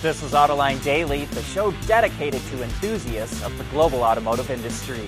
[0.00, 5.02] This is Autoline Daily, the show dedicated to enthusiasts of the global automotive industry.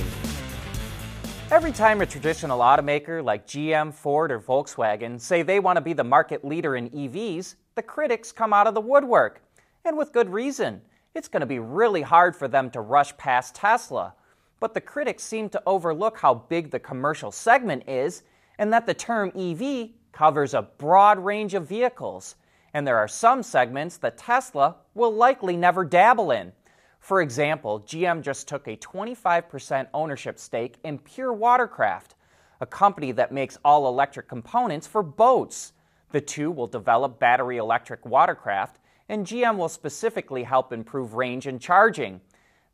[1.48, 5.92] Every time a traditional automaker like GM, Ford, or Volkswagen say they want to be
[5.92, 9.44] the market leader in EVs, the critics come out of the woodwork.
[9.84, 10.80] And with good reason.
[11.14, 14.14] It's going to be really hard for them to rush past Tesla.
[14.58, 18.24] But the critics seem to overlook how big the commercial segment is
[18.58, 22.34] and that the term EV covers a broad range of vehicles
[22.72, 26.52] and there are some segments that Tesla will likely never dabble in.
[27.00, 32.14] For example, GM just took a 25% ownership stake in Pure Watercraft,
[32.60, 35.72] a company that makes all electric components for boats.
[36.12, 38.78] The two will develop battery electric watercraft,
[39.08, 42.20] and GM will specifically help improve range and charging.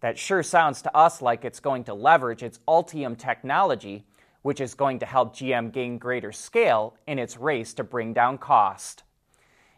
[0.01, 4.05] That sure sounds to us like it's going to leverage its Ultium technology,
[4.43, 8.39] which is going to help GM gain greater scale in its race to bring down
[8.39, 9.03] cost.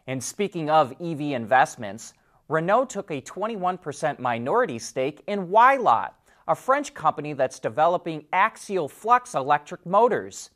[0.09, 2.15] And speaking of EV investments,
[2.47, 6.15] Renault took a 21% minority stake in Whylot,
[6.47, 10.49] a French company that's developing axial flux electric motors.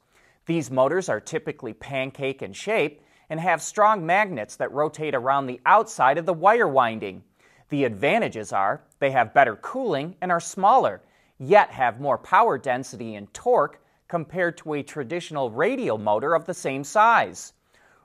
[0.47, 5.61] These motors are typically pancake in shape and have strong magnets that rotate around the
[5.67, 7.21] outside of the wire winding.
[7.69, 11.03] The advantages are they have better cooling and are smaller,
[11.38, 16.55] yet have more power density and torque compared to a traditional radial motor of the
[16.55, 17.53] same size.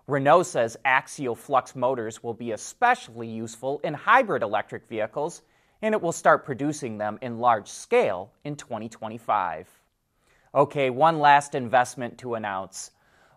[0.09, 5.43] Renault says axial flux motors will be especially useful in hybrid electric vehicles,
[5.83, 9.69] and it will start producing them in large scale in 2025.
[10.55, 12.93] Okay, one last investment to announce.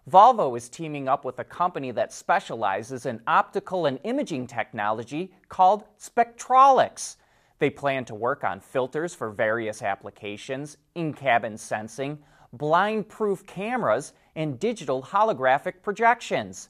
[0.09, 5.83] Volvo is teaming up with a company that specializes in optical and imaging technology called
[5.99, 7.17] Spectralics.
[7.59, 12.17] They plan to work on filters for various applications, in cabin sensing,
[12.53, 16.69] blind proof cameras, and digital holographic projections.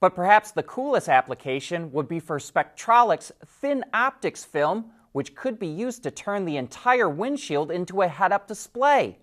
[0.00, 5.66] But perhaps the coolest application would be for Spectralics' thin optics film, which could be
[5.66, 9.18] used to turn the entire windshield into a head up display.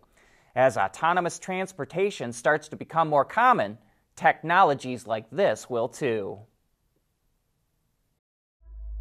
[0.55, 3.77] As autonomous transportation starts to become more common,
[4.15, 6.39] technologies like this will too.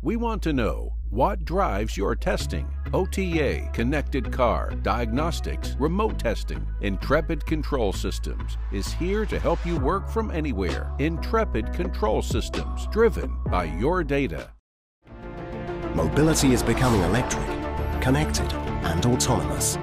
[0.04, 2.68] We want to know what drives your testing?
[2.92, 6.66] OTA, connected car, diagnostics, remote testing.
[6.80, 10.90] Intrepid Control Systems is here to help you work from anywhere.
[10.98, 14.50] Intrepid Control Systems, driven by your data.
[15.94, 17.46] Mobility is becoming electric,
[18.02, 18.52] connected,
[18.82, 19.78] and autonomous,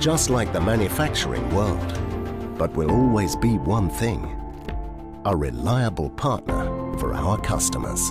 [0.00, 2.58] just like the manufacturing world.
[2.58, 4.36] But will always be one thing
[5.26, 6.64] a reliable partner
[6.98, 8.10] for our customers.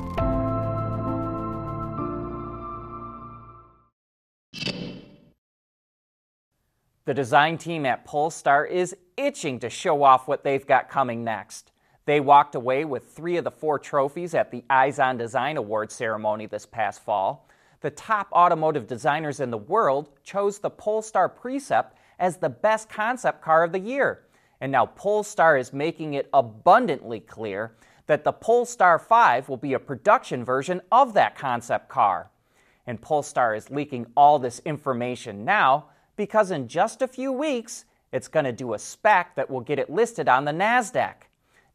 [7.10, 11.72] The design team at Polestar is itching to show off what they've got coming next.
[12.06, 15.92] They walked away with three of the four trophies at the Eyes on Design Award
[15.92, 17.50] ceremony this past fall.
[17.82, 23.42] The top automotive designers in the world chose the Polestar Precept as the best concept
[23.42, 24.26] car of the year.
[24.62, 27.74] And now Polestar is making it abundantly clear
[28.06, 32.30] that the Polestar 5 will be a production version of that concept car.
[32.86, 35.88] And Polestar is leaking all this information now
[36.20, 39.80] because in just a few weeks, it's going to do a SPAC that will get
[39.80, 41.14] it listed on the NASDAQ.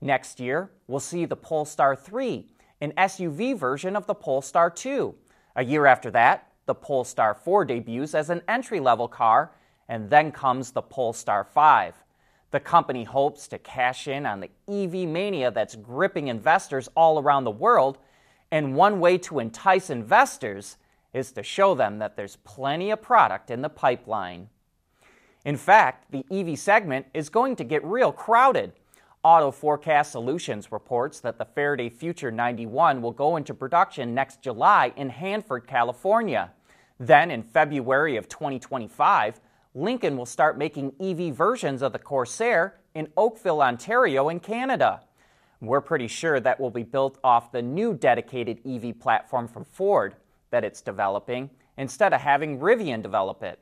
[0.03, 2.47] Next year, we'll see the Polestar 3,
[2.82, 5.15] an SUV version of the Polestar 2.
[5.56, 9.53] A year after that, the Polestar 4 debuts as an entry level car,
[9.88, 11.94] and then comes the Polestar 5.
[12.50, 17.44] The company hopes to cash in on the EV mania that's gripping investors all around
[17.44, 17.97] the world,
[18.50, 20.76] and one way to entice investors
[21.14, 24.48] is to show them that there's plenty of product in the pipeline.
[25.44, 28.72] In fact, the EV segment is going to get real crowded.
[29.22, 34.92] Auto Forecast Solutions reports that the Faraday Future 91 will go into production next July
[34.97, 36.52] in Hanford, California.
[36.98, 39.41] Then, in February of 2025,
[39.75, 45.02] Lincoln will start making EV versions of the Corsair in Oakville, Ontario, in Canada.
[45.60, 50.16] We're pretty sure that will be built off the new dedicated EV platform from Ford
[50.54, 53.58] that it's developing instead of having Rivian develop it.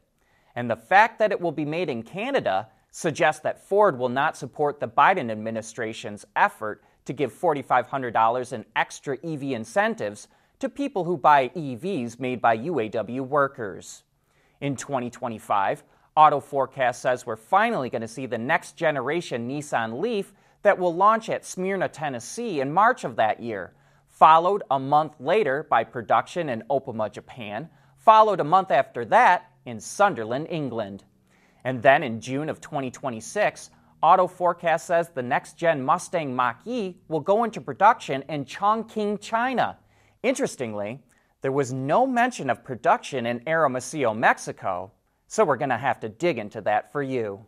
[0.54, 4.36] And the fact that it will be made in Canada suggests that Ford will not
[4.36, 10.28] support the Biden administration's effort to give $4,500 in extra EV incentives
[10.58, 14.02] to people who buy EVs made by UAW workers.
[14.60, 15.84] In 2025,
[16.14, 20.94] Auto Forecast says we're finally going to see the next generation Nissan Leaf that will
[20.94, 23.72] launch at Smyrna, Tennessee in March of that year,
[24.12, 29.80] followed a month later by production in Oppama, Japan, followed a month after that in
[29.80, 31.02] Sunderland, England.
[31.64, 33.70] And then in June of 2026,
[34.02, 39.20] Auto Forecast says the next gen Mustang Mach E will go into production in Chongqing,
[39.20, 39.78] China.
[40.22, 41.00] Interestingly,
[41.40, 44.92] there was no mention of production in Hermosillo, Mexico,
[45.26, 47.46] so we're going to have to dig into that for you.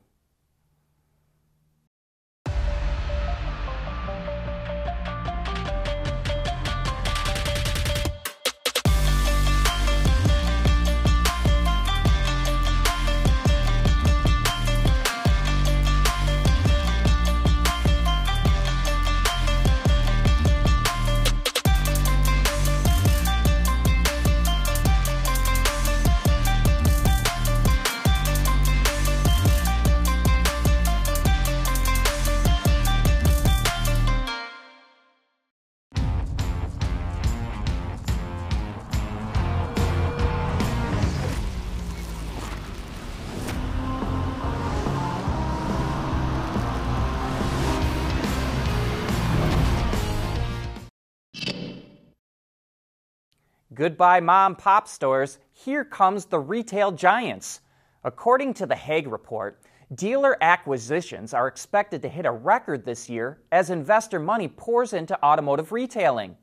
[53.74, 55.38] Goodbye, mom pop stores.
[55.52, 57.60] Here comes the retail giants.
[58.04, 59.60] According to the Haig report,
[59.92, 65.20] dealer acquisitions are expected to hit a record this year as investor money pours into
[65.24, 66.36] automotive retailing.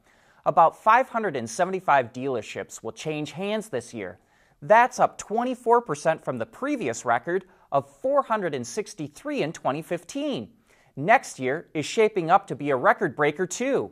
[0.46, 4.20] About 575 dealerships will change hands this year.
[4.62, 10.50] That's up 24% from the previous record of 463 in 2015.
[10.98, 13.92] Next year is shaping up to be a record breaker, too.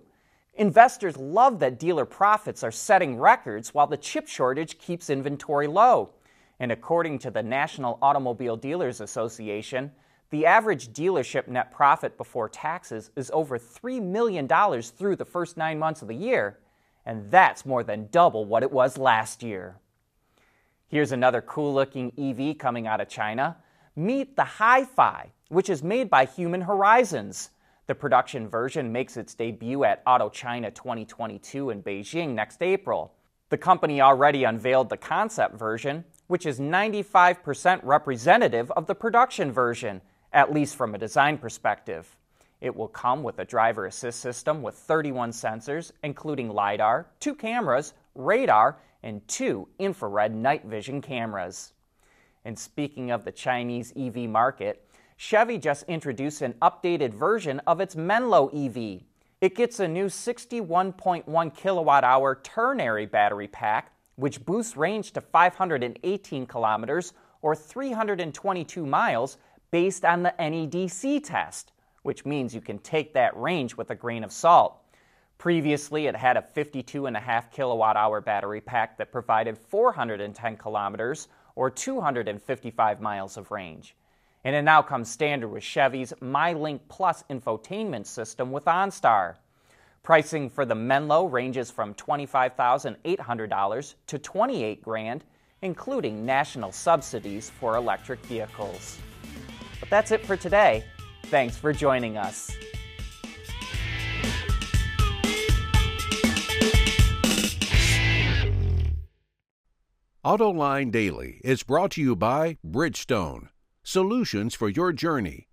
[0.59, 6.09] Investors love that dealer profits are setting records while the chip shortage keeps inventory low.
[6.59, 9.89] And according to the National Automobile Dealers Association,
[10.31, 14.49] the average dealership net profit before taxes is over $3 million
[14.81, 16.59] through the first nine months of the year,
[17.05, 19.77] and that's more than double what it was last year.
[20.89, 23.55] Here's another cool looking EV coming out of China.
[23.95, 27.51] Meet the HiPhi, which is made by Human Horizons.
[27.89, 33.15] The production version makes its debut at Auto China 2022 in Beijing next April.
[33.49, 40.01] The company already unveiled the concept version, which is 95% representative of the production version,
[40.31, 42.15] at least from a design perspective.
[42.61, 47.95] It will come with a driver assist system with 31 sensors, including LiDAR, two cameras,
[48.13, 51.73] radar, and two infrared night vision cameras.
[52.45, 54.85] And speaking of the Chinese EV market,
[55.21, 59.01] Chevy just introduced an updated version of its Menlo EV.
[59.41, 66.45] It gets a new 61.1 kilowatt hour ternary battery pack, which boosts range to 518
[66.45, 67.11] kilometers
[67.41, 69.37] or 322 miles
[69.71, 71.73] based on the NEDC test,
[72.03, 74.77] which means you can take that range with a grain of salt.
[75.37, 83.01] Previously, it had a 52.5 kilowatt hour battery pack that provided 410 kilometers or 255
[83.01, 83.97] miles of range
[84.43, 89.35] and it now comes standard with Chevy's MyLink Plus infotainment system with OnStar.
[90.01, 95.25] Pricing for the Menlo ranges from $25,800 to 28 grand,
[95.61, 98.97] including national subsidies for electric vehicles.
[99.79, 100.85] But that's it for today.
[101.25, 102.51] Thanks for joining us.
[110.25, 113.49] AutoLine Daily is brought to you by Bridgestone
[113.83, 115.47] solutions for your journey.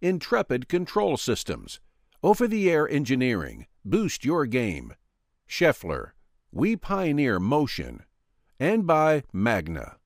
[0.00, 1.80] Intrepid Control Systems,
[2.22, 4.94] over the air engineering, boost your game.
[5.48, 6.12] Schaeffler,
[6.50, 8.04] we pioneer motion.
[8.58, 9.96] And by Magna.